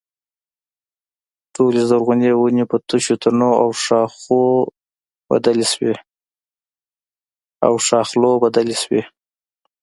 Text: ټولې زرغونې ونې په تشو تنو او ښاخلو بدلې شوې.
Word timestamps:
ټولې 1.55 1.81
زرغونې 1.89 2.31
ونې 2.35 2.63
په 2.71 2.77
تشو 2.87 3.15
تنو 3.21 3.49
او 7.69 7.77
ښاخلو 7.85 8.41
بدلې 8.49 8.77
شوې. 8.83 9.03